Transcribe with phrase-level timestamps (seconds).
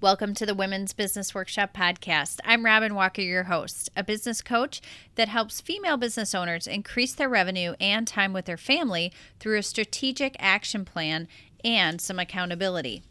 [0.00, 2.38] Welcome to the Women's Business Workshop podcast.
[2.44, 4.80] I'm Robin Walker, your host, a business coach
[5.16, 9.62] that helps female business owners increase their revenue and time with their family through a
[9.64, 11.26] strategic action plan
[11.64, 13.02] and some accountability.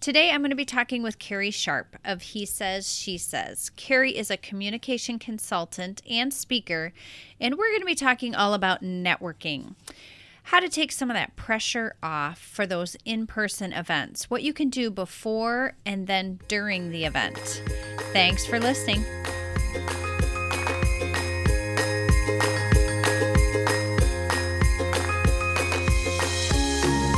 [0.00, 3.68] Today, I'm going to be talking with Carrie Sharp of He Says, She Says.
[3.76, 6.94] Carrie is a communication consultant and speaker,
[7.38, 9.74] and we're going to be talking all about networking
[10.44, 14.52] how to take some of that pressure off for those in person events, what you
[14.52, 17.62] can do before and then during the event.
[18.12, 19.04] Thanks for listening.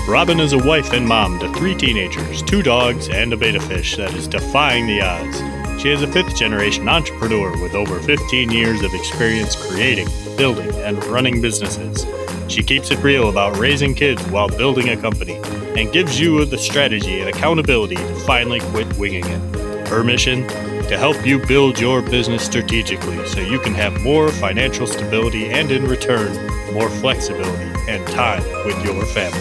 [0.07, 3.97] Robin is a wife and mom to three teenagers, two dogs, and a beta fish
[3.97, 5.43] that is defying the odds.
[5.83, 11.03] She is a fifth generation entrepreneur with over 15 years of experience creating, building, and
[11.07, 12.05] running businesses.
[12.47, 15.41] She keeps it real about raising kids while building a company
[15.77, 19.89] and gives you the strategy and accountability to finally quit winging it.
[19.89, 20.47] Her mission?
[20.89, 25.73] To help you build your business strategically so you can have more financial stability and,
[25.73, 26.35] in return,
[26.75, 29.39] more flexibility and time with your family.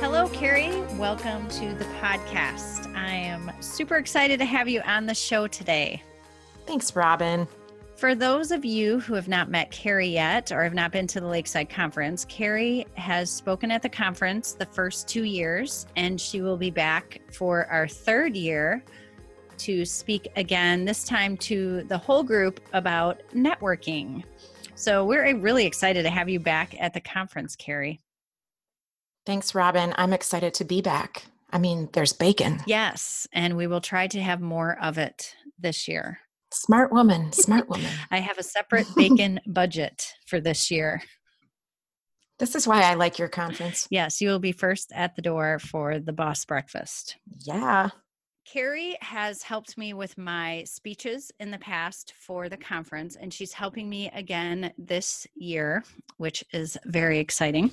[0.00, 0.82] Hello, Carrie.
[0.98, 2.94] Welcome to the podcast.
[2.94, 6.02] I am super excited to have you on the show today.
[6.66, 7.48] Thanks, Robin.
[7.96, 11.20] For those of you who have not met Carrie yet or have not been to
[11.20, 16.40] the Lakeside Conference, Carrie has spoken at the conference the first two years, and she
[16.40, 18.84] will be back for our third year
[19.58, 24.24] to speak again, this time to the whole group about networking.
[24.74, 28.00] So we're uh, really excited to have you back at the conference, Carrie.
[29.24, 29.94] Thanks, Robin.
[29.96, 31.26] I'm excited to be back.
[31.50, 32.60] I mean, there's bacon.
[32.66, 36.18] Yes, and we will try to have more of it this year.
[36.54, 37.90] Smart woman, smart woman.
[38.10, 41.02] I have a separate bacon budget for this year.
[42.38, 43.86] This is why I like your conference.
[43.90, 47.16] Yes, you will be first at the door for the boss breakfast.
[47.40, 47.90] Yeah.
[48.44, 53.52] Carrie has helped me with my speeches in the past for the conference, and she's
[53.52, 55.82] helping me again this year,
[56.18, 57.70] which is very exciting.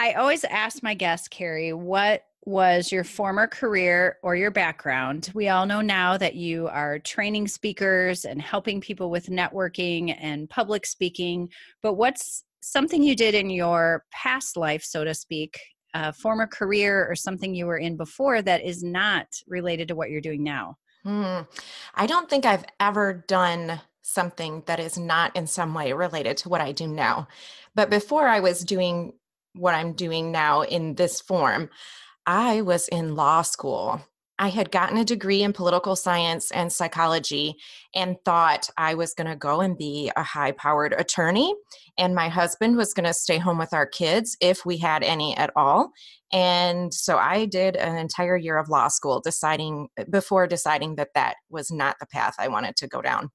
[0.00, 5.30] I always ask my guests, Carrie, what was your former career or your background.
[5.34, 10.48] We all know now that you are training speakers and helping people with networking and
[10.48, 11.50] public speaking,
[11.82, 15.58] but what's something you did in your past life, so to speak,
[15.92, 20.10] a former career or something you were in before that is not related to what
[20.10, 20.76] you're doing now?
[21.02, 21.40] Hmm.
[21.94, 26.48] I don't think I've ever done something that is not in some way related to
[26.48, 27.26] what I do now.
[27.74, 29.14] But before I was doing
[29.54, 31.70] what I'm doing now in this form,
[32.26, 34.00] I was in law school.
[34.38, 37.56] I had gotten a degree in political science and psychology
[37.94, 41.54] and thought I was going to go and be a high powered attorney.
[41.96, 45.34] And my husband was going to stay home with our kids if we had any
[45.38, 45.92] at all.
[46.32, 51.36] And so I did an entire year of law school deciding before deciding that that
[51.48, 53.30] was not the path I wanted to go down.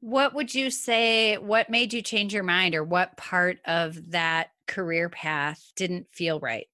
[0.00, 1.38] What would you say?
[1.38, 6.38] What made you change your mind, or what part of that career path didn't feel
[6.38, 6.66] right?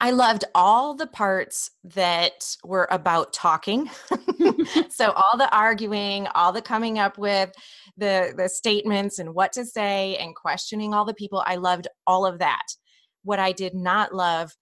[0.00, 3.90] I loved all the parts that were about talking.
[4.90, 7.50] so all the arguing, all the coming up with
[7.96, 11.42] the the statements and what to say and questioning all the people.
[11.46, 12.62] I loved all of that.
[13.24, 14.52] What I did not love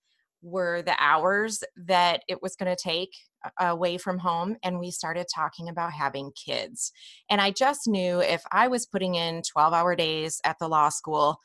[0.43, 3.11] were the hours that it was going to take
[3.45, 6.93] uh, away from home and we started talking about having kids.
[7.29, 11.39] And I just knew if I was putting in 12-hour days at the law school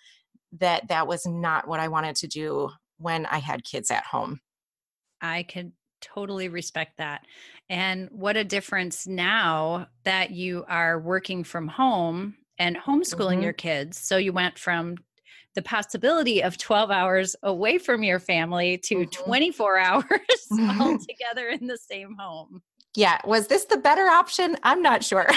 [0.60, 2.70] that that was not what I wanted to do
[3.02, 4.40] when I had kids at home.
[5.22, 7.22] I can totally respect that.
[7.70, 13.44] And what a difference now that you are working from home and homeschooling mm-hmm.
[13.44, 14.00] your kids.
[14.00, 14.98] So you went from
[15.56, 19.24] the possibility of 12 hours away from your family to mm-hmm.
[19.24, 20.10] 24 hours
[20.52, 22.62] all together in the same home.
[22.96, 23.20] Yeah.
[23.26, 24.58] Was this the better option?
[24.64, 25.28] I'm not sure.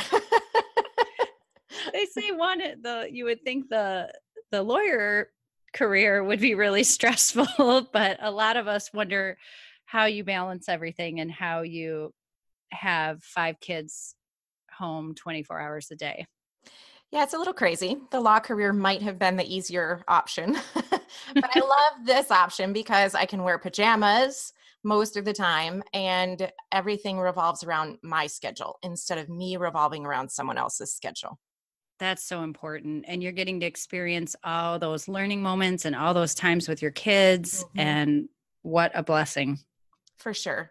[1.92, 4.12] they say one the you would think the
[4.50, 5.30] the lawyer
[5.74, 9.36] career would be really stressful, but a lot of us wonder
[9.84, 12.12] how you balance everything and how you
[12.70, 14.14] have five kids
[14.76, 16.26] home 24 hours a day.
[17.10, 17.98] Yeah, it's a little crazy.
[18.10, 23.14] The law career might have been the easier option, but I love this option because
[23.14, 29.18] I can wear pajamas most of the time and everything revolves around my schedule instead
[29.18, 31.38] of me revolving around someone else's schedule.
[31.98, 33.04] That's so important.
[33.06, 36.90] And you're getting to experience all those learning moments and all those times with your
[36.90, 37.64] kids.
[37.64, 37.80] Mm-hmm.
[37.80, 38.28] And
[38.62, 39.58] what a blessing.
[40.18, 40.70] For sure.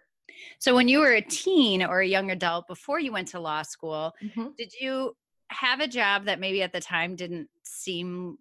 [0.60, 3.62] So, when you were a teen or a young adult before you went to law
[3.62, 4.48] school, mm-hmm.
[4.58, 5.16] did you
[5.50, 8.38] have a job that maybe at the time didn't seem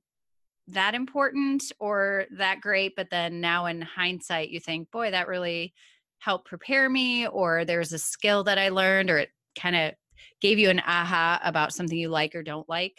[0.69, 5.75] that important or that great but then now in hindsight you think boy that really
[6.21, 9.93] helped prepare me or there's a skill that i learned or it kind of
[10.41, 12.99] gave you an aha about something you like or don't like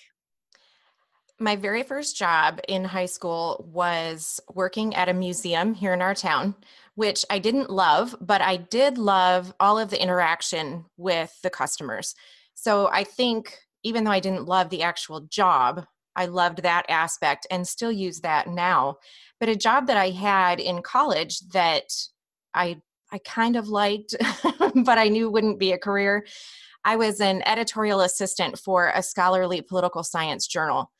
[1.40, 6.16] my very first job in high school was working at a museum here in our
[6.16, 6.56] town
[6.96, 12.16] which i didn't love but i did love all of the interaction with the customers
[12.54, 15.86] so i think even though i didn't love the actual job
[16.16, 18.98] I loved that aspect and still use that now.
[19.40, 21.86] But a job that I had in college that
[22.54, 22.82] I
[23.12, 24.16] I kind of liked,
[24.76, 26.26] but I knew wouldn't be a career.
[26.86, 30.92] I was an editorial assistant for a scholarly political science journal.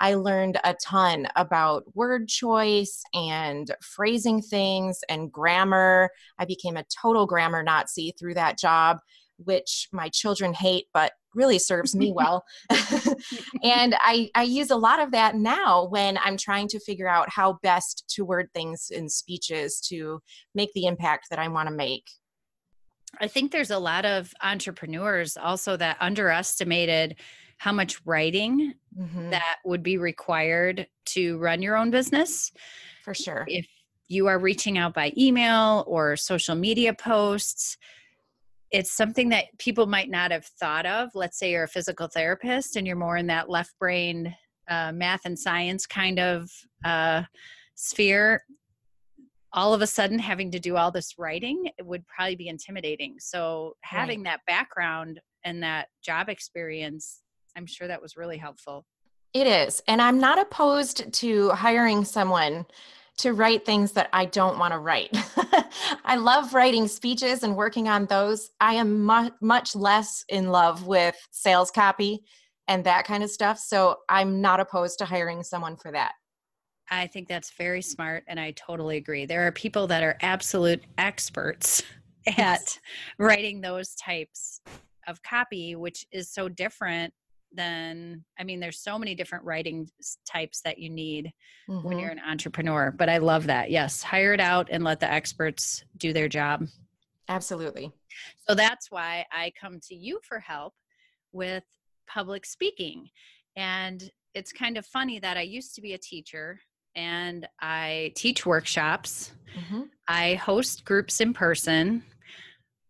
[0.00, 6.10] I learned a ton about word choice and phrasing things and grammar.
[6.38, 8.98] I became a total grammar Nazi through that job,
[9.38, 12.44] which my children hate, but really serves me well.
[13.62, 17.30] and I, I use a lot of that now when I'm trying to figure out
[17.30, 20.20] how best to word things in speeches to
[20.54, 22.08] make the impact that I want to make.
[23.20, 27.16] I think there's a lot of entrepreneurs also that underestimated
[27.58, 29.30] how much writing mm-hmm.
[29.30, 32.52] that would be required to run your own business.
[33.04, 33.44] For sure.
[33.48, 33.66] If
[34.08, 37.76] you are reaching out by email or social media posts,
[38.70, 41.10] it's something that people might not have thought of.
[41.14, 44.34] Let's say you're a physical therapist and you're more in that left brain
[44.68, 46.50] uh, math and science kind of
[46.84, 47.22] uh,
[47.74, 48.42] sphere.
[49.52, 53.16] All of a sudden, having to do all this writing it would probably be intimidating.
[53.18, 54.32] So, having right.
[54.32, 57.22] that background and that job experience,
[57.56, 58.84] I'm sure that was really helpful.
[59.34, 59.82] It is.
[59.86, 62.66] And I'm not opposed to hiring someone
[63.18, 65.10] to write things that I don't want to write.
[66.04, 68.50] I love writing speeches and working on those.
[68.60, 72.20] I am mu- much less in love with sales copy
[72.68, 73.58] and that kind of stuff.
[73.58, 76.12] So I'm not opposed to hiring someone for that.
[76.90, 79.26] I think that's very smart and I totally agree.
[79.26, 81.82] There are people that are absolute experts
[82.26, 82.78] at yes.
[83.18, 84.60] writing those types
[85.06, 87.12] of copy, which is so different
[87.52, 89.88] than, i mean there's so many different writing
[90.30, 91.32] types that you need
[91.68, 91.86] mm-hmm.
[91.86, 95.10] when you're an entrepreneur but i love that yes hire it out and let the
[95.10, 96.66] experts do their job
[97.28, 97.90] absolutely
[98.46, 100.74] so that's why i come to you for help
[101.32, 101.64] with
[102.06, 103.08] public speaking
[103.56, 106.60] and it's kind of funny that i used to be a teacher
[106.98, 109.82] and i teach workshops mm-hmm.
[110.08, 112.02] i host groups in person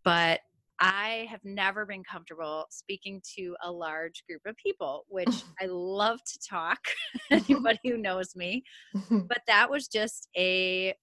[0.05, 0.40] but
[0.81, 5.28] I have never been comfortable speaking to a large group of people, which
[5.60, 6.78] I love to talk,
[7.31, 8.62] anybody who knows me.
[9.10, 10.94] But that was just a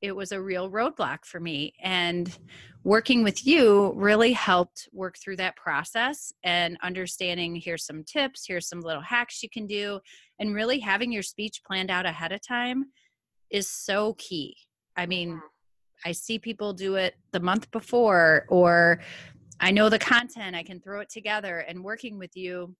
[0.00, 2.38] it was a real roadblock for me and
[2.84, 8.68] working with you really helped work through that process and understanding here's some tips here's
[8.68, 9.98] some little hacks you can do
[10.38, 12.86] and really having your speech planned out ahead of time
[13.50, 14.56] is so key
[14.96, 15.40] i mean.
[16.04, 19.00] I see people do it the month before, or
[19.60, 21.58] I know the content, I can throw it together.
[21.58, 22.74] And working with you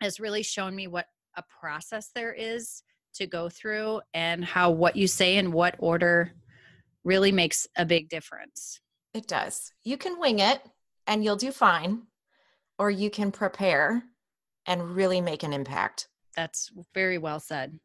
[0.00, 1.06] has really shown me what
[1.36, 2.82] a process there is
[3.14, 6.32] to go through and how what you say in what order
[7.04, 8.80] really makes a big difference.
[9.14, 9.72] It does.
[9.84, 10.60] You can wing it
[11.06, 12.02] and you'll do fine,
[12.78, 14.02] or you can prepare
[14.66, 16.08] and really make an impact.
[16.36, 17.80] That's very well said.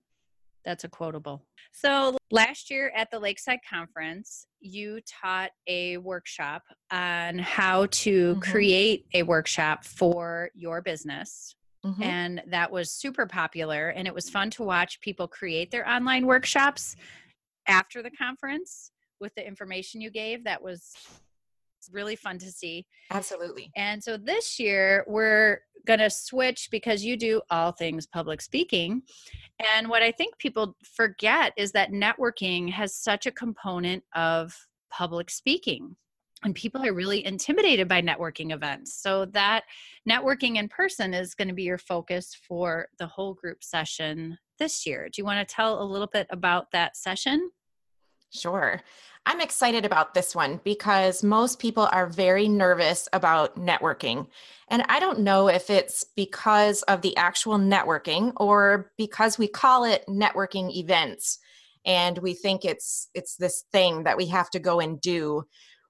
[0.65, 1.45] That's a quotable.
[1.71, 6.61] So, last year at the Lakeside Conference, you taught a workshop
[6.91, 8.51] on how to mm-hmm.
[8.51, 11.55] create a workshop for your business.
[11.85, 12.03] Mm-hmm.
[12.03, 13.89] And that was super popular.
[13.89, 16.95] And it was fun to watch people create their online workshops
[17.67, 20.43] after the conference with the information you gave.
[20.43, 20.93] That was
[21.91, 22.85] really fun to see.
[23.11, 23.69] Absolutely.
[23.75, 29.01] And so this year, we're going to switch because you do all things public speaking.
[29.75, 34.55] And what I think people forget is that networking has such a component of
[34.89, 35.97] public speaking.
[36.43, 38.93] And people are really intimidated by networking events.
[39.01, 39.63] So, that
[40.09, 44.85] networking in person is going to be your focus for the whole group session this
[44.85, 45.09] year.
[45.09, 47.49] Do you want to tell a little bit about that session?
[48.31, 48.81] Sure.
[49.25, 54.27] I'm excited about this one because most people are very nervous about networking.
[54.67, 59.85] And I don't know if it's because of the actual networking or because we call
[59.85, 61.39] it networking events
[61.85, 65.43] and we think it's it's this thing that we have to go and do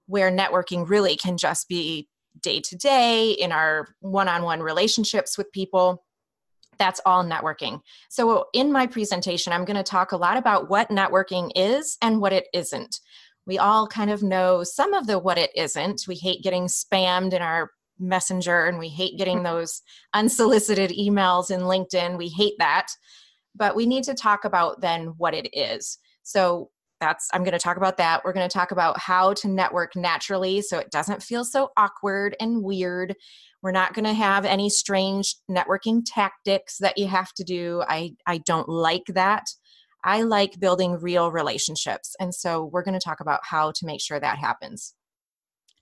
[0.07, 2.07] where networking really can just be
[2.41, 6.03] day to day in our one-on-one relationships with people
[6.77, 7.81] that's all networking.
[8.09, 12.19] So, in my presentation, I'm going to talk a lot about what networking is and
[12.19, 12.99] what it isn't.
[13.45, 16.05] We all kind of know some of the what it isn't.
[16.07, 19.81] We hate getting spammed in our messenger and we hate getting those
[20.13, 22.17] unsolicited emails in LinkedIn.
[22.17, 22.87] We hate that.
[23.55, 25.99] but we need to talk about then what it is.
[26.23, 26.71] So
[27.03, 28.23] that's I'm going to talk about that.
[28.23, 32.35] We're going to talk about how to network naturally so it doesn't feel so awkward
[32.39, 33.15] and weird.
[33.61, 37.83] We're not going to have any strange networking tactics that you have to do.
[37.87, 39.43] I I don't like that.
[40.05, 42.15] I like building real relationships.
[42.19, 44.93] And so we're going to talk about how to make sure that happens.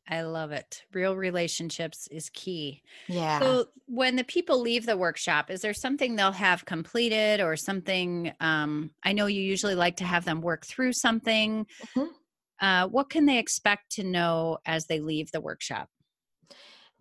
[0.10, 0.84] I love it.
[0.94, 2.82] Real relationships is key.
[3.08, 3.40] Yeah.
[3.40, 8.34] So when the people leave the workshop, is there something they'll have completed or something?
[8.40, 11.66] Um, I know you usually like to have them work through something.
[11.96, 12.12] Mm-hmm.
[12.60, 15.90] Uh, what can they expect to know as they leave the workshop?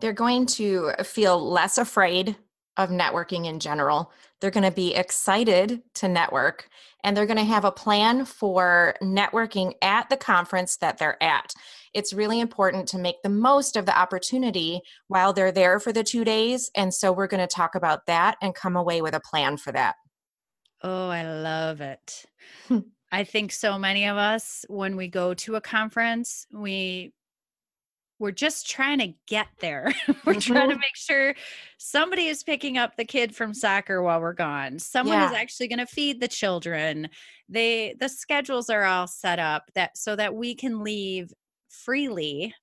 [0.01, 2.37] They're going to feel less afraid
[2.77, 4.13] of networking in general.
[4.41, 6.69] They're going to be excited to network
[7.05, 11.53] and they're going to have a plan for networking at the conference that they're at.
[11.95, 16.05] It's really important to make the most of the opportunity while they're there for the
[16.05, 16.71] two days.
[16.77, 19.73] And so we're going to talk about that and come away with a plan for
[19.73, 19.97] that.
[20.83, 22.25] Oh, I love it.
[23.13, 27.13] I think so many of us, when we go to a conference, we
[28.21, 29.95] we're just trying to get there.
[30.25, 30.53] we're mm-hmm.
[30.53, 30.81] trying to mm-hmm.
[30.81, 31.35] make sure
[31.79, 34.79] somebody is picking up the kid from soccer while we're gone.
[34.79, 35.31] Someone yeah.
[35.31, 37.09] is actually going to feed the children.
[37.49, 41.33] They the schedules are all set up that so that we can leave
[41.71, 42.55] freely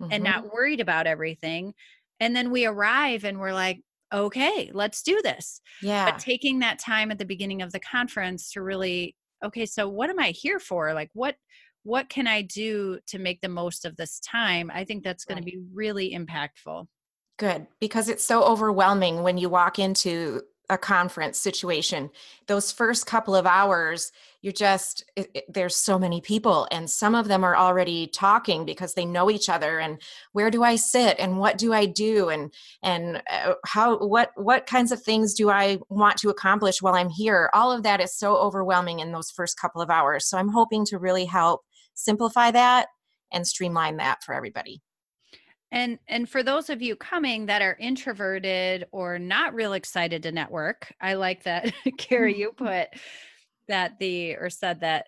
[0.00, 0.12] mm-hmm.
[0.12, 1.74] and not worried about everything.
[2.20, 3.80] And then we arrive and we're like,
[4.12, 5.60] okay, let's do this.
[5.82, 6.10] Yeah.
[6.10, 10.10] But taking that time at the beginning of the conference to really, okay, so what
[10.10, 10.92] am I here for?
[10.94, 11.36] Like what
[11.82, 14.70] what can I do to make the most of this time?
[14.72, 15.46] I think that's going right.
[15.46, 16.86] to be really impactful.
[17.38, 22.10] Good, because it's so overwhelming when you walk into a conference situation.
[22.46, 24.12] Those first couple of hours
[24.42, 28.64] you're just it, it, there's so many people and some of them are already talking
[28.64, 30.00] because they know each other and
[30.32, 34.66] where do i sit and what do i do and and uh, how what what
[34.66, 37.50] kinds of things do i want to accomplish while i'm here?
[37.52, 40.26] All of that is so overwhelming in those first couple of hours.
[40.26, 41.62] So i'm hoping to really help
[41.94, 42.88] simplify that
[43.32, 44.80] and streamline that for everybody.
[45.72, 50.32] And and for those of you coming that are introverted or not real excited to
[50.32, 52.88] network, I like that Carrie you put
[53.68, 55.06] that the or said that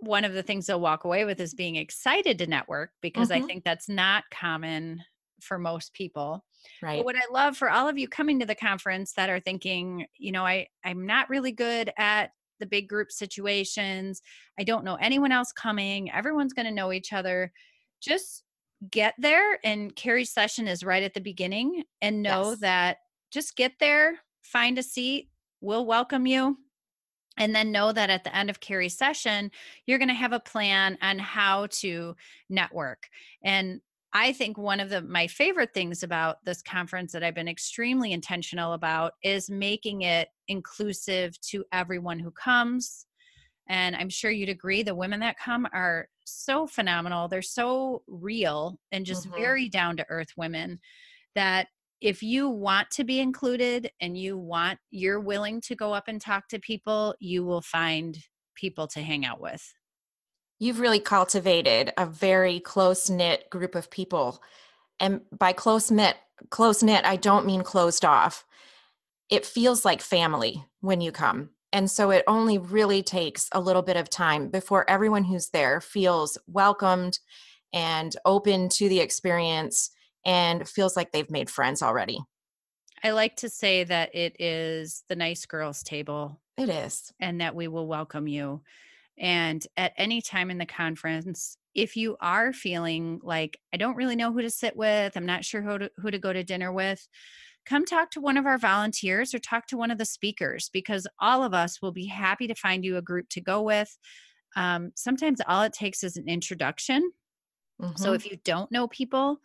[0.00, 3.44] one of the things they'll walk away with is being excited to network because mm-hmm.
[3.44, 5.00] I think that's not common
[5.40, 6.44] for most people.
[6.82, 6.98] Right.
[6.98, 10.06] But what I love for all of you coming to the conference that are thinking,
[10.18, 14.22] you know, I I'm not really good at the big group situations.
[14.58, 16.10] I don't know anyone else coming.
[16.10, 17.52] Everyone's going to know each other.
[18.00, 18.44] Just
[18.90, 22.60] get there and Carrie's session is right at the beginning and know yes.
[22.60, 22.96] that
[23.30, 25.28] just get there, find a seat,
[25.60, 26.58] we'll welcome you.
[27.38, 29.50] And then know that at the end of Carrie's session,
[29.86, 32.14] you're going to have a plan on how to
[32.50, 33.08] network.
[33.42, 33.80] And
[34.12, 38.12] I think one of the my favorite things about this conference that I've been extremely
[38.12, 43.06] intentional about is making it inclusive to everyone who comes.
[43.68, 47.28] And I'm sure you'd agree the women that come are so phenomenal.
[47.28, 49.40] They're so real and just mm-hmm.
[49.40, 50.80] very down to earth women
[51.34, 51.68] that
[52.00, 56.20] if you want to be included and you want you're willing to go up and
[56.20, 58.18] talk to people, you will find
[58.54, 59.72] people to hang out with
[60.62, 64.40] you've really cultivated a very close knit group of people.
[65.00, 66.14] And by close knit,
[66.50, 68.44] close knit, I don't mean closed off.
[69.28, 71.50] It feels like family when you come.
[71.72, 75.80] And so it only really takes a little bit of time before everyone who's there
[75.80, 77.18] feels welcomed
[77.72, 79.90] and open to the experience
[80.24, 82.20] and feels like they've made friends already.
[83.02, 86.40] I like to say that it is the nice girls table.
[86.56, 87.12] It is.
[87.18, 88.62] And that we will welcome you.
[89.18, 94.16] And at any time in the conference, if you are feeling like, I don't really
[94.16, 96.72] know who to sit with, I'm not sure who to, who to go to dinner
[96.72, 97.06] with,
[97.64, 101.06] come talk to one of our volunteers or talk to one of the speakers because
[101.20, 103.96] all of us will be happy to find you a group to go with.
[104.56, 107.12] Um, sometimes all it takes is an introduction.
[107.80, 107.96] Mm-hmm.
[107.96, 109.40] So if you don't know people,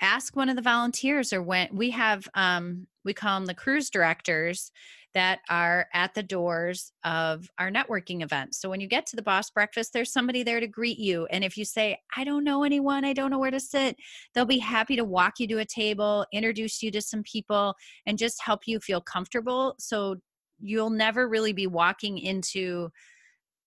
[0.00, 3.88] ask one of the volunteers or when we have um, we call them the cruise
[3.88, 4.70] directors
[5.14, 8.60] that are at the doors of our networking events.
[8.60, 11.26] So when you get to the boss breakfast, there's somebody there to greet you.
[11.30, 13.96] And if you say, I don't know anyone, I don't know where to sit,
[14.34, 17.74] they'll be happy to walk you to a table, introduce you to some people,
[18.04, 19.74] and just help you feel comfortable.
[19.78, 20.16] So
[20.60, 22.90] you'll never really be walking into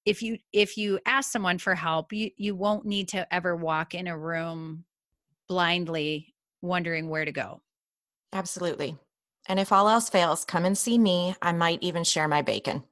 [0.05, 3.93] if you if you ask someone for help you you won't need to ever walk
[3.93, 4.83] in a room
[5.47, 7.61] blindly wondering where to go
[8.33, 8.97] absolutely
[9.47, 11.35] and if all else fails, come and see me.
[11.41, 12.83] I might even share my bacon.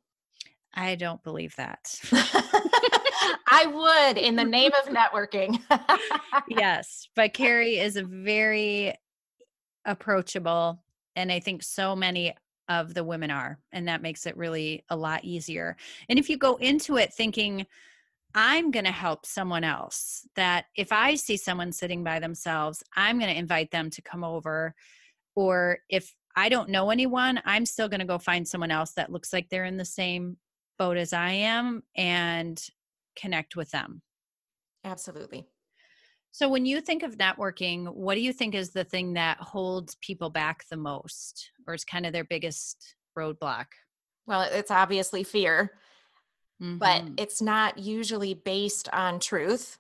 [0.74, 2.00] I don't believe that.
[3.52, 5.62] I would in the name of networking.
[6.48, 8.94] yes, but Carrie is a very
[9.86, 10.80] approachable
[11.16, 12.34] and I think so many
[12.70, 13.60] of the women are.
[13.72, 15.76] And that makes it really a lot easier.
[16.08, 17.66] And if you go into it thinking,
[18.36, 23.18] I'm going to help someone else, that if I see someone sitting by themselves, I'm
[23.18, 24.76] going to invite them to come over.
[25.36, 29.12] Or if I don't know anyone, I'm still going to go find someone else that
[29.12, 30.38] looks like they're in the same
[30.78, 32.58] boat as I am and
[33.18, 34.02] connect with them.
[34.84, 35.48] Absolutely.
[36.32, 39.96] So, when you think of networking, what do you think is the thing that holds
[39.96, 43.68] people back the most or is kind of their biggest roadblock?
[44.26, 45.78] Well, it's obviously fear,
[46.60, 46.80] Mhm.
[46.80, 49.79] but it's not usually based on truth.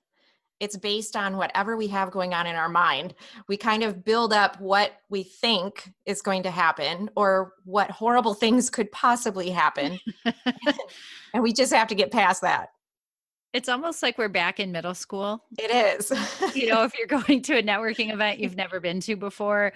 [0.60, 3.14] It's based on whatever we have going on in our mind.
[3.48, 8.34] We kind of build up what we think is going to happen or what horrible
[8.34, 10.00] things could possibly happen.
[11.34, 12.70] and we just have to get past that.
[13.54, 15.44] it's almost like we're back in middle school.
[15.58, 16.12] It is.
[16.56, 19.72] You know, if you're going to a networking event you've never been to before,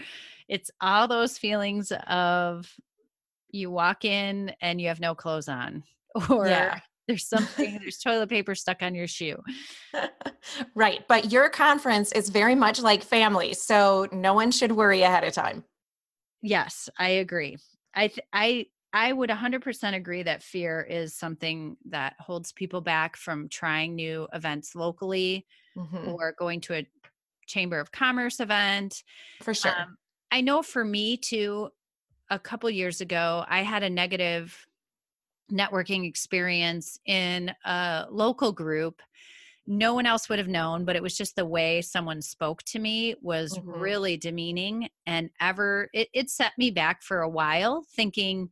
[0.50, 2.70] it's all those feelings of
[3.52, 5.84] you walk in and you have no clothes on,
[6.30, 6.80] or Yeah.
[7.08, 9.42] There's something, there's toilet paper stuck on your shoe.
[10.76, 11.06] right.
[11.08, 13.54] But your conference is very much like family.
[13.54, 15.64] So no one should worry ahead of time.
[16.42, 17.58] Yes, I agree.
[17.96, 23.18] I th- I I would 100% agree that fear is something that holds people back
[23.18, 26.14] from trying new events locally Mhm.
[26.14, 26.88] or going to a
[27.48, 29.04] chamber of commerce event.
[29.42, 29.80] For sure.
[29.80, 29.98] Um,
[30.32, 31.70] I know for me too,
[32.30, 34.68] a couple years ago, I had a negative
[35.54, 39.02] networking experience in a local group.
[39.66, 42.80] No one else would have known, but it was just the way someone spoke to
[42.80, 43.64] me was Mhm.
[43.66, 48.50] really demeaning and ever it, it set me back for a while thinking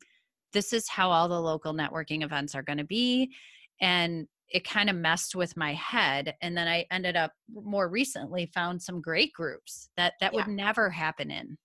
[0.53, 3.33] this is how all the local networking events are going to be.
[3.81, 6.35] And it kind of messed with my head.
[6.41, 10.89] And then I ended up more recently found some great groups that that would never
[10.89, 11.57] happen in.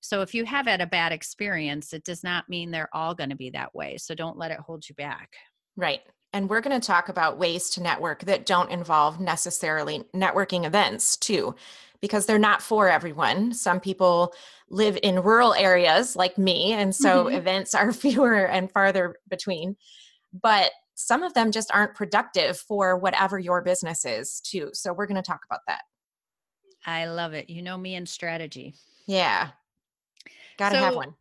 [0.00, 3.30] So if you have had a bad experience, it does not mean they're all going
[3.30, 3.96] to be that way.
[3.98, 5.34] So don't let it hold you back.
[5.76, 6.00] Right.
[6.32, 11.16] And we're going to talk about ways to network that don't involve necessarily networking events,
[11.16, 11.54] too,
[12.00, 13.52] because they're not for everyone.
[13.52, 14.32] Some people
[14.68, 17.36] live in rural areas like me, and so Mhm.
[17.36, 19.76] events are fewer and farther between.
[20.32, 24.70] But some of them just aren't productive for whatever your business is, too.
[24.72, 25.82] So we're going to talk about that.
[26.86, 27.50] I love it.
[27.50, 28.74] You know me and strategy.
[29.06, 29.48] Yeah.
[30.60, 31.14] Got to have So- one.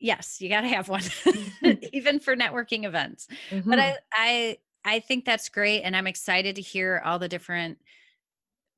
[0.00, 1.02] Yes, you got to have one,
[1.92, 3.26] even for networking events.
[3.50, 3.78] but Mhm.
[3.80, 7.78] I, I i think that's great and i'm excited to hear all the different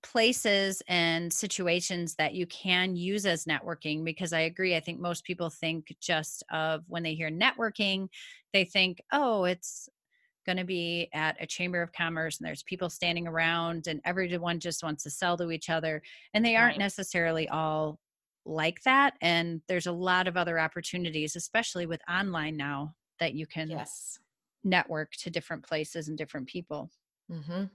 [0.04, 5.24] places and situations that you can use as networking because i agree i think most
[5.24, 8.08] people think just of when they hear networking
[8.52, 9.88] they think oh it's
[10.44, 14.60] going to be at a chamber of commerce and there's people standing around and everyone
[14.60, 16.00] just wants to sell to each other
[16.34, 17.98] and they aren't necessarily all
[18.46, 23.46] like that and there's a lot of other opportunities especially with online now that you
[23.46, 24.18] can yes.
[24.64, 26.90] network to different places and different people.
[27.28, 27.70] hmm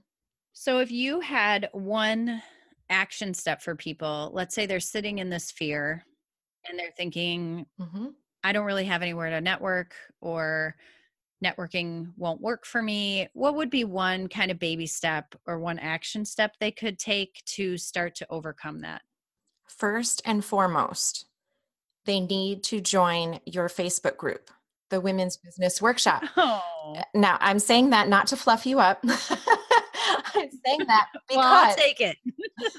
[0.53, 2.41] So if you had one
[2.89, 6.03] action step for people, let's say they're sitting in this fear
[6.67, 10.77] and they're thinking, hmm I don't really have anywhere to network or
[11.43, 13.29] networking won't work for me.
[13.33, 17.43] What would be one kind of baby step or one action step they could take
[17.47, 19.03] to start to overcome that?
[19.77, 21.25] First and foremost,
[22.05, 24.49] they need to join your Facebook group,
[24.89, 26.23] the Women's Business Workshop.
[26.37, 28.99] Oh, Now, I'm saying that not to fluff you up.
[30.33, 32.17] I'm saying that because well, I'll take it.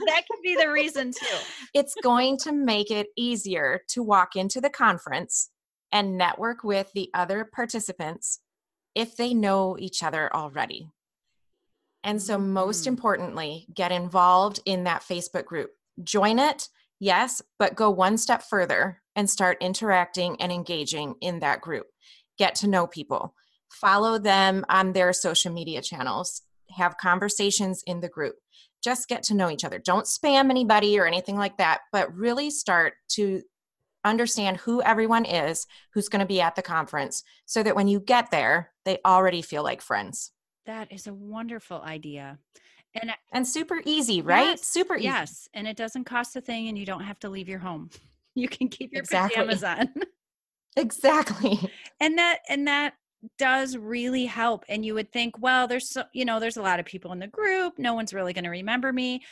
[0.07, 1.37] that could be the reason too.
[1.73, 5.51] it's going to make it easier to walk into the conference
[5.93, 8.41] and network with the other participants
[8.95, 10.89] if they know each other already.
[12.05, 12.89] And so, most Mm.
[12.89, 15.71] importantly, get involved in that Facebook group.
[16.03, 16.69] Join it,
[17.03, 21.87] yes, but go one step further and start interacting and engaging in that group.
[22.39, 23.35] Get to know people,
[23.71, 28.37] follow them on their social media channels, have conversations in the group.
[28.85, 29.79] Just get to know each other.
[29.79, 33.43] Don't spam anybody or anything like that, but really start to
[34.05, 38.01] understand who everyone is who's going to be at the conference so that when you
[38.01, 40.31] get there, they already feel like friends.
[40.67, 42.39] That is a wonderful idea.
[42.95, 44.59] And And super easy, right?
[44.59, 45.05] Yes, super easy.
[45.05, 47.91] Yes, and it doesn't cost a thing, and you don't have to leave your home.
[48.35, 49.45] You can keep your Exactly.
[49.45, 49.93] pajamas on,
[50.77, 51.59] Exactly.
[52.01, 52.95] and that and that
[53.39, 54.65] does really help.
[54.69, 57.19] And you would think, well, there's so, you know, there's a lot of people in
[57.19, 57.79] the group.
[57.79, 59.23] No one's really going to remember me,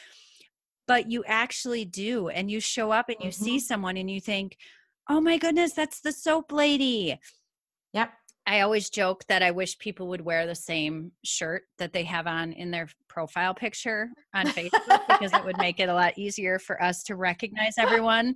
[0.86, 3.60] but you actually do, and you show up and you see Mhm.
[3.60, 4.56] someone, and you think,
[5.08, 7.18] oh my goodness, that's the soap lady.
[7.92, 8.12] Yep.
[8.50, 12.26] I always joke that I wish people would wear the same shirt that they have
[12.26, 16.58] on in their profile picture on Facebook because it would make it a lot easier
[16.58, 18.34] for us to recognize everyone.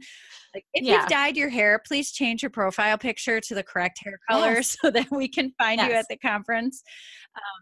[0.54, 1.00] Like if Yeah.
[1.00, 4.76] you've dyed your hair, please change your profile picture to the correct hair color Yes.
[4.80, 6.84] so that we can find you at the conference.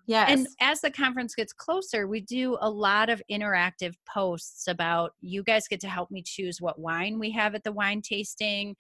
[0.06, 0.28] Yes.
[0.30, 5.42] And as the conference gets closer, we do a lot of interactive posts about you
[5.42, 8.76] guys get to help me choose what wine we have at the wine tasting,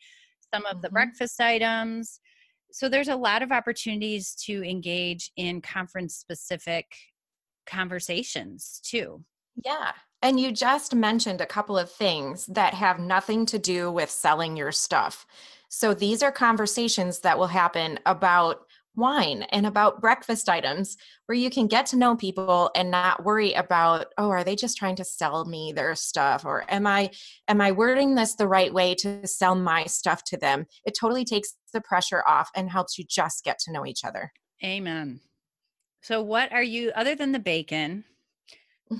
[0.52, 0.92] some of the Mhm.
[0.92, 2.20] breakfast items.
[2.72, 6.86] So there's a lot of opportunities to engage in conference specific
[7.66, 9.24] conversations too.
[9.64, 9.92] Yeah.
[10.22, 14.56] And you just mentioned a couple of things that have nothing to do with selling
[14.56, 15.26] your stuff.
[15.68, 21.48] So these are conversations that will happen about wine and about breakfast items where you
[21.50, 25.04] can get to know people and not worry about oh are they just trying to
[25.04, 27.10] sell me their stuff or am i
[27.48, 31.24] am i wording this the right way to sell my stuff to them it totally
[31.24, 34.32] takes the pressure off and helps you just get to know each other
[34.64, 35.20] Amen.
[36.02, 38.04] So what are you other than the bacon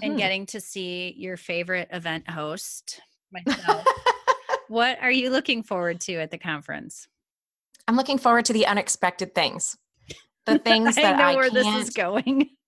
[0.02, 0.18] and Mhm.
[0.18, 3.00] getting to see your favorite event host
[3.32, 3.86] myself?
[4.68, 7.08] what are you looking forward to at the conference?
[7.88, 9.76] I'm looking forward to the unexpected things
[10.46, 12.48] the things I that know i, where can't this is going.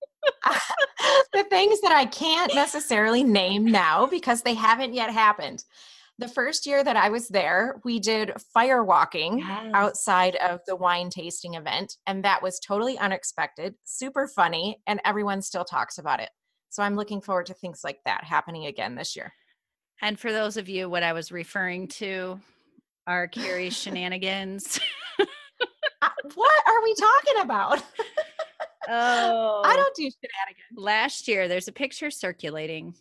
[1.33, 5.63] the things that I can't necessarily name now because they haven't yet happened.
[6.17, 9.71] The first year that I was there, we did fire walking Yes.
[9.75, 15.43] outside of the wine tasting event, and that was totally unexpected, super funny, and everyone
[15.43, 16.29] still talks about it.
[16.69, 19.31] So I'm looking forward to things like that happening again this year.
[20.01, 22.39] And for those of you, what I was referring to
[23.05, 24.79] are Carrie's shenanigans.
[26.35, 27.79] What are we talking about?
[28.89, 30.77] oh, I don't do shenanigans.
[30.77, 32.93] Last year, there's a picture circulating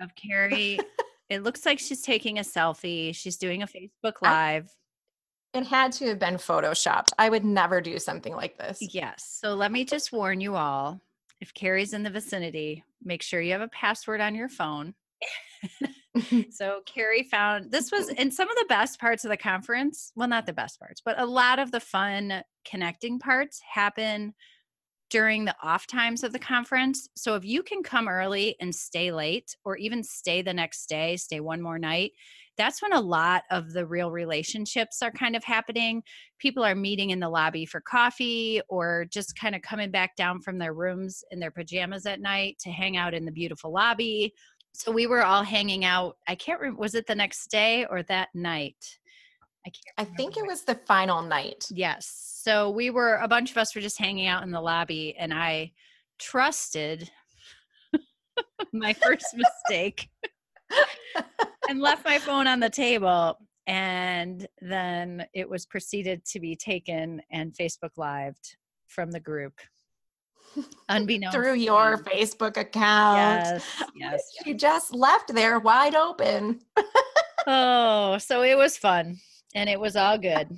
[0.00, 0.78] of Carrie.
[1.28, 3.14] it looks like she's taking a selfie.
[3.14, 4.70] She's doing a Facebook I- Live.
[5.54, 7.08] It had to have been photoshopped.
[7.18, 8.78] I would never do something like this.
[8.80, 9.38] Yes.
[9.40, 11.00] So let me just warn you all
[11.40, 14.94] if Carrie's in the vicinity, make sure you have a password on your phone.
[16.50, 20.12] so Carrie found this was in some of the best parts of the conference.
[20.16, 24.34] Well, not the best parts, but a lot of the fun connecting parts happen
[25.10, 27.08] during the off times of the conference.
[27.16, 31.16] So if you can come early and stay late or even stay the next day,
[31.16, 32.12] stay one more night,
[32.58, 36.02] that's when a lot of the real relationships are kind of happening.
[36.38, 40.40] People are meeting in the lobby for coffee or just kind of coming back down
[40.40, 44.34] from their rooms in their pajamas at night to hang out in the beautiful lobby.
[44.78, 46.18] So we were all hanging out.
[46.28, 48.76] I can't remember, was it the next day or that night?
[49.66, 51.66] I can't I think it was the final night.
[51.68, 52.38] Yes.
[52.44, 55.34] So we were a bunch of us were just hanging out in the lobby and
[55.34, 55.72] I
[56.20, 57.10] trusted
[58.72, 60.08] my first mistake
[61.68, 63.36] and left my phone on the table
[63.66, 69.54] and then it was proceeded to be taken and Facebook lived from the group
[70.88, 71.98] unbeknownst Through your.
[71.98, 73.18] Facebook account.
[73.18, 73.64] yes
[73.96, 76.60] yes You just left there wide open.
[77.50, 79.16] Oh, so it was fun
[79.54, 80.48] and it was all good.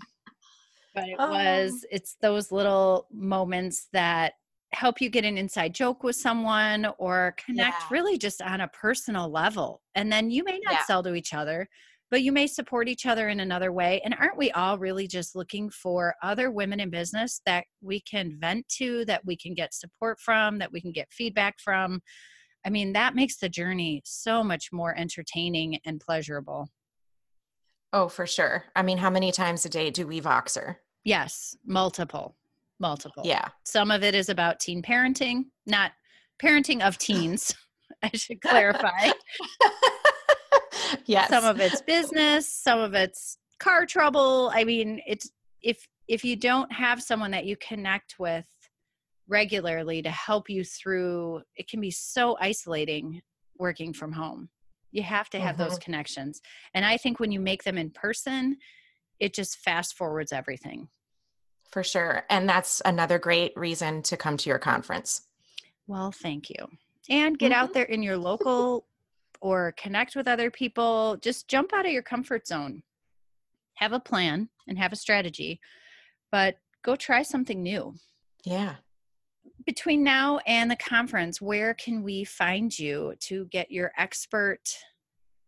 [0.93, 1.31] But it Oh.
[1.31, 4.33] was, it's those little moments that
[4.73, 7.87] help you get an inside joke with someone or connect Yeah.
[7.93, 9.83] really just on a personal level.
[9.95, 10.85] And then you may not Yeah.
[10.85, 11.69] sell to each other,
[12.11, 14.01] but you may support each other in another way.
[14.05, 18.37] And aren't we all really just looking for other women in business that we can
[18.41, 22.01] vent to, that we can get support from, that we can get feedback from?
[22.67, 26.69] I mean, that makes the journey so much more entertaining and pleasurable.
[27.93, 28.65] Oh, for sure.
[28.77, 30.77] I mean, how many times a day do we Voxer?
[31.05, 32.37] Yes, multiple,
[32.79, 33.23] multiple.
[33.25, 33.49] Yeah.
[33.65, 35.93] Some of it is about teen parenting, not
[36.43, 37.55] parenting of teens.
[38.03, 39.11] I should clarify.
[41.07, 41.29] yes.
[41.31, 44.51] Some of it's business, some of it's car trouble.
[44.55, 45.31] I mean, it's
[45.63, 48.47] if if you don't have someone that you connect with
[49.29, 53.23] regularly to help you through, it can be so isolating
[53.59, 54.49] working from home.
[54.91, 56.41] You have to have those connections.
[56.75, 58.57] And I think when you make them in person,
[59.21, 60.89] it just fast forwards everything.
[61.71, 62.25] for sure.
[62.29, 65.23] And that's another great reason to come to your conference.
[65.87, 66.67] Well, thank you.
[67.09, 67.75] And get out Mhm.
[67.75, 68.87] there in your local
[69.41, 71.17] or connect with other people.
[71.21, 72.83] Just jump out of your comfort zone.
[73.75, 75.61] Have a plan and have a strategy,
[76.31, 77.95] but go try something new.
[78.45, 78.77] Yeah.
[79.67, 84.61] Between now and the conference, where can we find you to get your expert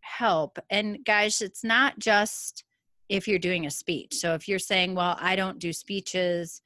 [0.00, 0.58] help?
[0.70, 2.64] And guys, it's not just
[3.08, 4.14] if you're doing a speech.
[4.14, 6.62] So if you're saying, well, I don't do speeches,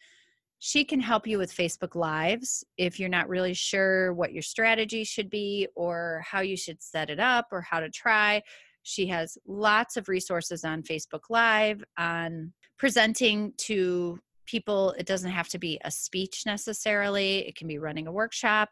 [0.58, 5.04] she can help you with Facebook Lives if you're not really sure what your strategy
[5.04, 8.42] should be or how you should set it up or how to try.
[8.82, 15.48] She has lots of resources on Facebook Live on presenting to people, it doesn't have
[15.48, 18.70] to be a speech necessarily, it can be running a workshop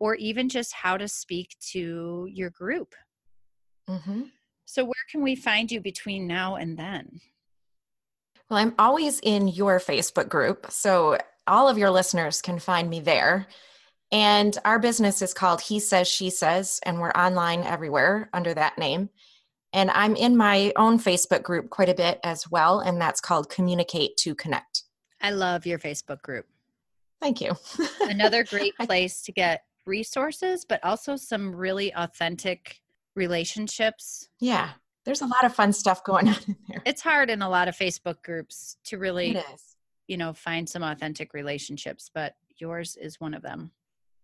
[0.00, 2.94] or even just how to speak to your group.
[3.88, 4.22] Mm-hmm.
[4.64, 7.20] So, where can we find you between now and then?
[8.52, 10.66] Well, I'm always in your Facebook group.
[10.68, 13.46] So, all of your listeners can find me there.
[14.12, 18.76] And our business is called He Says, She Says, and we're online everywhere under that
[18.76, 19.08] name.
[19.72, 23.48] And I'm in my own Facebook group quite a bit as well, and that's called
[23.48, 24.82] Communicate to Connect.
[25.22, 26.44] I love your Facebook group.
[27.22, 27.56] Thank you.
[28.02, 32.82] Another great place to get resources, but also some really authentic
[33.16, 34.28] relationships.
[34.40, 34.72] Yeah,
[35.06, 36.36] there's a lot of fun stuff going on.
[36.86, 39.38] It's hard in a lot of Facebook groups to really,
[40.06, 43.70] you know, find some authentic relationships, but yours is one of them.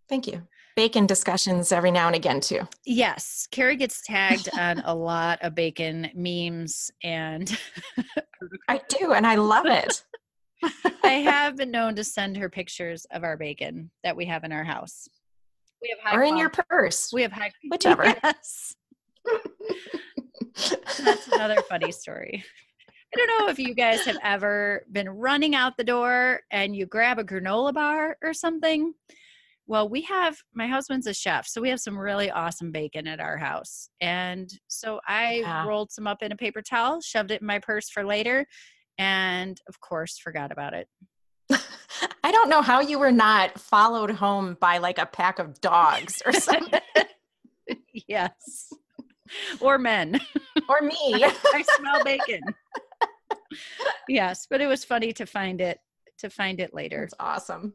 [0.07, 0.41] Thank you.
[0.75, 2.67] Bacon discussions every now and again, too.
[2.85, 7.55] Yes, Carrie gets tagged on a lot of bacon memes, and
[8.67, 10.03] I do, and I love it.
[11.03, 14.51] I have been known to send her pictures of our bacon that we have in
[14.51, 15.07] our house.
[15.81, 17.11] We have high or in your purse.
[17.13, 18.03] we have high whichever.
[18.03, 18.75] Yes,
[20.99, 22.43] that's another funny story.
[23.13, 26.85] I don't know if you guys have ever been running out the door and you
[26.85, 28.93] grab a granola bar or something.
[29.65, 33.19] Well, we have my husband's a chef, so we have some really awesome bacon at
[33.19, 33.89] our house.
[34.01, 35.65] And so I Yeah.
[35.65, 38.47] rolled some up in a paper towel, shoved it in my purse for later,
[38.97, 40.87] and of course forgot about it.
[42.23, 46.21] I don't know how you were not followed home by like a pack of dogs
[46.25, 46.79] or something,
[48.07, 48.71] yes.
[49.59, 50.19] Or men.
[50.67, 50.95] or me.
[51.53, 52.41] I smell bacon.
[54.07, 55.79] yes, but it was funny to find it
[56.19, 57.03] to find it later.
[57.03, 57.73] It's awesome.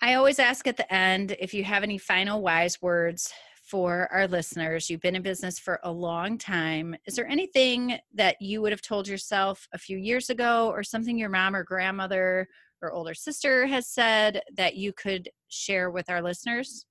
[0.00, 3.32] I always ask at the end if you have any final wise words
[3.66, 4.88] for our listeners.
[4.88, 6.94] You've been in business for a long time.
[7.06, 11.18] Is there anything that you would have told yourself a few years ago, or something
[11.18, 12.46] your mom or grandmother
[12.82, 16.86] or older sister has said that you could share with our listeners?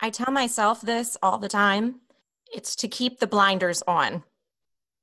[0.00, 2.00] I tell myself this all the time
[2.52, 4.24] it's to keep the blinders on.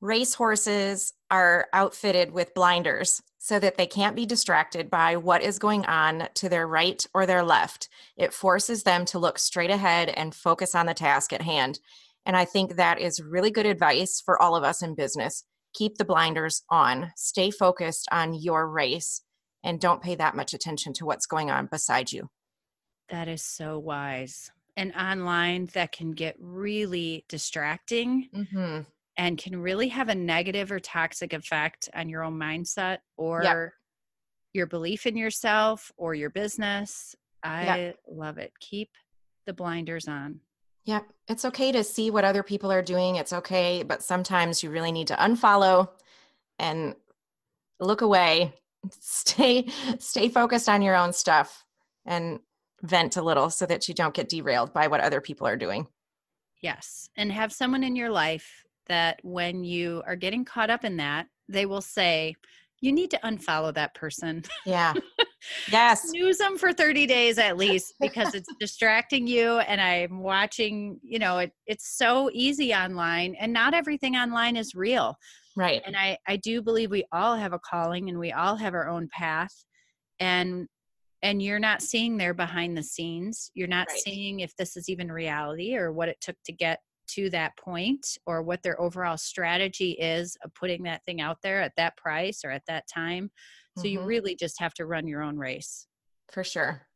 [0.01, 5.85] Racehorses are outfitted with blinders so that they can't be distracted by what is going
[5.85, 7.89] on to their right or their left.
[8.17, 11.79] It forces them to look straight ahead and focus on the task at hand.
[12.25, 15.43] And I think that is really good advice for all of us in business.
[15.73, 19.21] Keep the blinders on, stay focused on your race,
[19.63, 22.29] and don't pay that much attention to what's going on beside you.
[23.09, 24.51] That is so wise.
[24.77, 28.81] And online, that can get really distracting Mm-hmm.
[29.17, 33.73] and can really have a negative or toxic effect on your own mindset or
[34.53, 37.15] your belief in yourself or your business.
[37.43, 38.51] I love it.
[38.59, 38.89] Keep
[39.45, 40.39] the blinders on.
[40.85, 41.05] Yep.
[41.27, 43.15] It's okay to see what other people are doing.
[43.15, 45.89] It's okay, but sometimes you really need to unfollow
[46.59, 46.95] and
[47.79, 48.53] look away.
[48.99, 49.67] Stay
[49.99, 51.65] stay focused on your own stuff
[52.05, 52.39] and
[52.85, 55.87] vent a little so that you don't get derailed by what other people are doing.
[56.61, 57.09] Yes.
[57.17, 61.27] And have someone in your life that when you are getting caught up in that,
[61.47, 62.35] they will say,
[62.81, 64.43] you need to unfollow that person.
[64.65, 64.93] Yeah.
[65.71, 66.09] yes.
[66.09, 69.59] Snooze them for 30 days at least because it's distracting you.
[69.59, 74.73] And I'm watching, you know, it, it's so easy online and not everything online is
[74.73, 75.15] real.
[75.55, 75.81] Right.
[75.85, 78.89] And I, I do believe we all have a calling and we all have our
[78.89, 79.53] own path.
[80.19, 80.67] And
[81.25, 83.49] and you're not seeing their behind the scenes.
[83.55, 83.97] You're not Right.
[83.97, 88.05] seeing if this is even reality or what it took to get to that point
[88.27, 92.41] or what their overall strategy is of putting that thing out there at that price
[92.45, 93.31] or at that time.
[93.75, 94.05] So you Mhm.
[94.05, 95.87] really just have to run your own race.
[96.29, 96.87] For sure.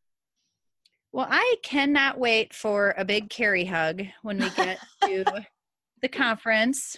[1.11, 5.25] Well, I cannot wait for a big Carrie hug when we get to
[6.03, 6.97] the conference.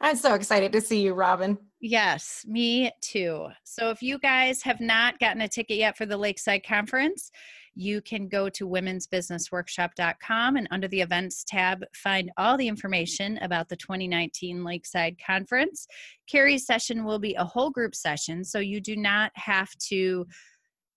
[0.00, 1.58] I'm so excited to see you, Robin.
[1.84, 3.48] Yes, me too.
[3.64, 7.32] So if you guys have not gotten a ticket yet for the Lakeside Conference,
[7.74, 13.68] you can go to womensbusinessworkshop.com and under the events tab, find all the information about
[13.68, 15.88] the 2019 Lakeside Conference.
[16.30, 20.24] Carrie's session will be a whole group session, so you do not have to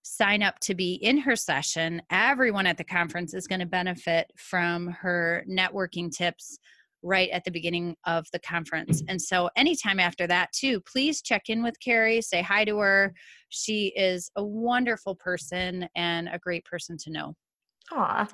[0.03, 1.99] sign up to be in her session.
[2.11, 6.59] Everyone at the conference is going to benefit from her networking tips
[7.05, 9.01] right at the beginning of the conference.
[9.01, 9.11] Mm-hmm.
[9.11, 13.13] And so, anytime after that, too, please check in with Carrie, say hi to her.
[13.49, 17.35] She is a wonderful person and a great person to know.
[17.93, 18.27] Aw.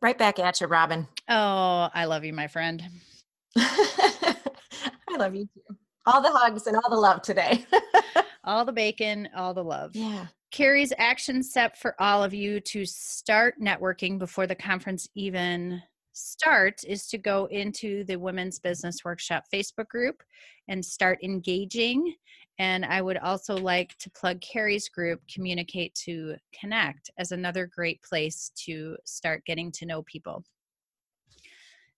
[0.00, 1.08] Right back at you, Robin.
[1.28, 2.82] Oh, I love you, my friend.
[3.56, 4.36] I
[5.18, 5.76] love you too.
[6.06, 7.66] All the hugs and all the love today.
[8.44, 9.94] All the bacon, all the love.
[9.94, 10.24] yeah.
[10.50, 15.82] Carrie's action step for all of you to start networking before the conference even
[16.18, 20.22] start is to go into the Women's Business Workshop Facebook group
[20.68, 22.14] and start engaging.
[22.58, 28.02] And I would also like to plug Carrie's group, Communicate to Connect, as another great
[28.02, 30.42] place to start getting to know people.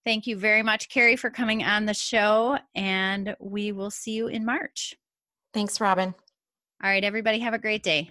[0.05, 4.29] Thank you very much, Carrie, for coming on the show, and we will see you
[4.29, 4.95] in March.
[5.53, 6.15] Thanks, Robin.
[6.83, 8.11] All right, everybody, have a great day.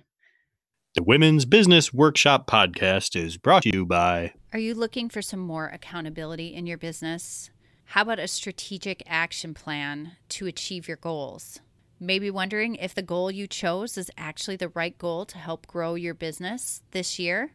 [0.99, 4.33] The Women's Business Workshop podcast is brought to you by.
[4.51, 7.49] Are you looking for some more accountability in your business?
[7.85, 11.61] How about a strategic action plan to achieve your goals?
[12.01, 15.95] Maybe wondering if the goal you chose is actually the right goal to help grow
[15.95, 17.53] your business this year?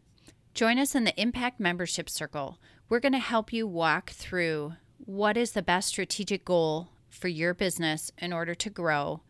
[0.54, 2.58] Join us in the Impact Membership Circle.
[2.88, 4.72] We're going to help you walk through
[5.04, 9.20] what is the best strategic goal for your business in order to grow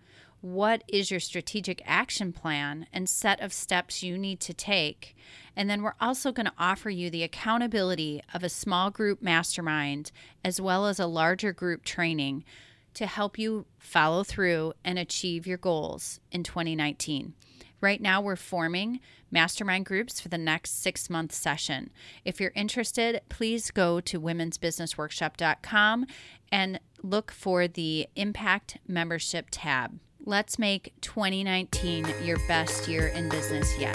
[0.45, 5.17] what is your strategic action plan and set of steps you need to take.
[5.57, 10.13] And then we're also going to offer you the accountability of a small group mastermind
[10.45, 12.45] as well as a larger group training
[12.93, 17.33] to help you follow through and achieve your goals in 2019.
[17.81, 21.89] Right now, we're forming mastermind groups for the next six month session.
[22.23, 26.07] If you're interested, please go to womensbusinessworkshop.com
[26.53, 29.99] and look for the Impact Membership tab.
[30.27, 33.95] Let's make 2019 your best year in business yet.